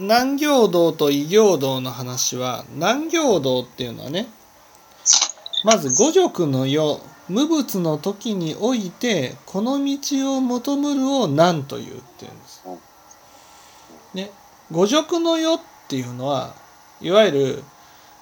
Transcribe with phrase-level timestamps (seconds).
[0.00, 4.26] 南行道と異行道の話は南行道っていうのはね
[5.64, 12.62] まず五辱の世無物の時においてこの道を求むるを何というっていうんです。
[14.12, 14.30] ね、
[14.70, 16.54] 五辱の世っていうのは
[17.00, 17.64] いわゆる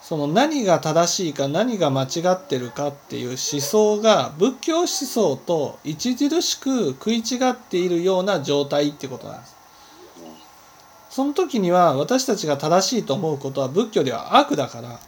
[0.02, 9.61] その何が正しいか何が間違ってるかっていう思想が仏教思想と著しく食い違っているような状態ってことなんです。
[11.12, 14.98] その時には私たちが正しいと思うことは仏教では悪だから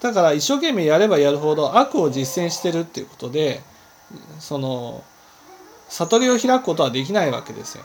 [0.00, 3.62] だから一生懸命やればやるほど悪を実践してるっていうことで
[4.38, 5.02] その
[5.88, 7.84] 悟りを開くことはできないわけですよ。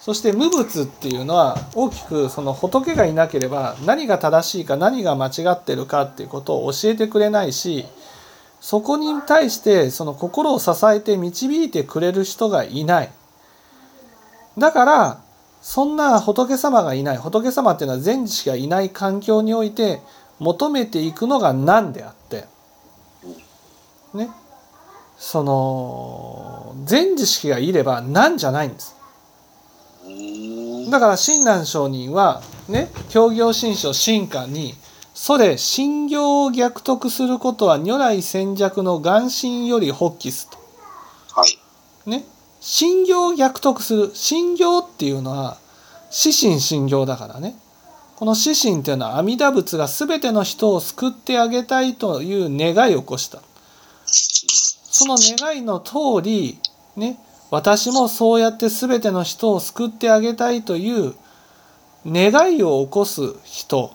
[0.00, 7.86] そして無物っていうのは大きくその仏がいなければ何が正しいか何が間違ってるかっていうことを教えてくれないし
[8.60, 13.12] そこに対してその心を支えて導いてくれる人がいない。
[14.58, 15.25] だから
[15.66, 20.00] そんな仏様がいない仏様っていうのは全知がいない環境において
[20.38, 22.44] 求めていくのが何であって
[24.14, 24.30] ね
[25.18, 28.94] その全知識がいれば何じゃないんです
[30.88, 34.74] だから親鸞上人はね教行新書進化に
[35.14, 40.58] それ信行を逆得することは如来戦弱の眼心より発起すと。
[41.34, 41.58] はい。
[42.08, 42.24] ね
[42.60, 44.10] 信行を逆得する。
[44.14, 45.58] 信行っていうのは
[46.10, 47.56] 死神信行だからね。
[48.16, 53.42] この死神っていうのは阿弥陀仏が全ての人を救ってあげたいという願いを起こした。
[54.06, 56.58] その願いの通り
[56.96, 57.18] ね
[57.50, 61.14] 私もそうやって全ての人を救ってあげたいという
[62.06, 63.94] 願いを起こす人。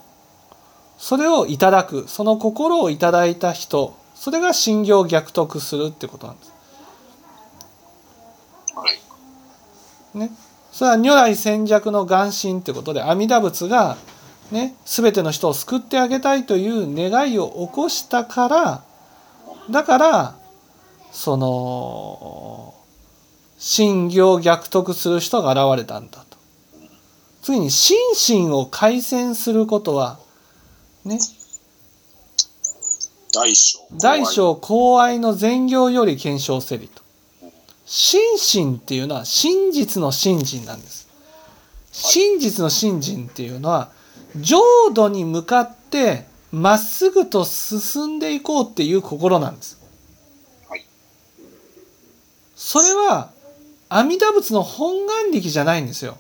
[0.98, 2.08] それをいただく。
[2.08, 3.96] その心をいただいた人。
[4.14, 6.54] それが信行を逆得するってことなんです。
[8.82, 8.88] は
[10.16, 10.18] い。
[10.18, 10.32] ね、
[10.72, 13.98] それは如来戦弱の眼心ってことで阿弥陀仏が、
[14.52, 18.84] ね、全ての人を救ってあげたいという願いを起こしたから
[19.70, 20.36] だから
[21.12, 22.74] その
[23.58, 26.38] 信行を逆得する人が現れたんだと。
[27.42, 27.98] 次に心
[28.48, 30.20] 身を改善することは
[31.06, 31.20] ね
[33.34, 33.80] 大小。
[34.02, 37.02] 大小公愛の善行より検証せりと。
[37.94, 38.22] 心
[38.72, 41.10] 身っていうのは真実の信心なんです。
[41.92, 43.92] 真実の信心っていうのは
[44.38, 44.62] 浄
[44.94, 49.78] 土に向かってまっすぐと進んでいこうっていう心なんです。
[50.70, 50.86] はい。
[52.56, 53.32] それは
[53.90, 56.16] 阿弥陀仏の本願力じゃないんですよ。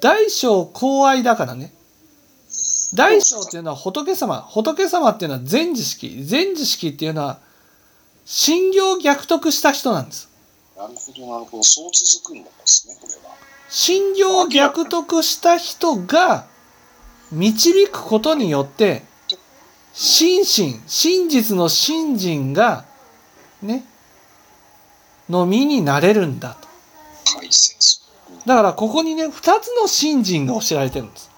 [0.00, 1.74] 大小公愛だからね。
[2.94, 4.40] 大小っていうのは仏様。
[4.40, 6.24] 仏様っていうのは全知識。
[6.24, 7.38] 全知識っていうのは
[8.24, 10.29] 信行逆得した人なんです。
[10.80, 11.62] なるほど、なるほど。
[11.62, 13.36] そう続くんですね、これは。
[13.68, 16.46] 信行逆得した人が
[17.30, 19.02] 導くことによって
[19.92, 22.84] 心身真実の信心が
[23.62, 23.84] ね
[25.28, 26.68] の身になれるんだと。
[28.46, 31.30] だからここにね2つの信心が教えられてるんです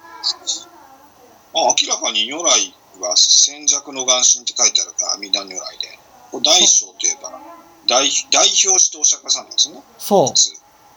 [1.53, 5.98] あ明らかに如来は戦弱の眼心って書いてあるから阿弥陀如来で。
[6.41, 7.38] 大小といえば
[7.87, 9.82] 代代表してお釈迦さんなんですよね。
[9.98, 10.28] そう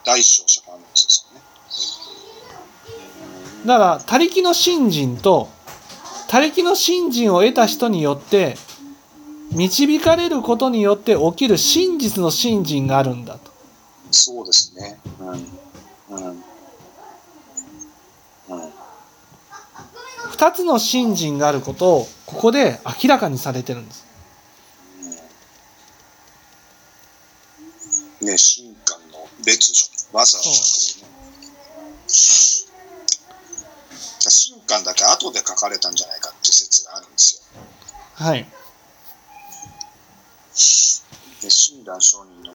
[0.04, 1.44] 大小お釈迦なんですよね。
[3.66, 5.48] だから他力の信心と
[6.28, 8.56] 他力の信心を得た人によって
[9.52, 13.56] 導かれることによって起きる真実の信心があるんだと
[14.10, 14.98] そうですね。
[15.20, 15.28] うん。
[15.28, 16.42] うん。
[18.48, 18.72] うん。
[20.30, 24.05] 2つの信心があることをここで明らかにされてるんです
[28.20, 29.86] ね、神官の列女。
[30.12, 30.56] わざわざこ
[31.00, 31.16] れね。
[34.48, 37.42] 神官だけ後で書かれたんじゃないかって説があるんですよ。
[38.14, 38.46] はい
[41.42, 42.42] で親鸞上人の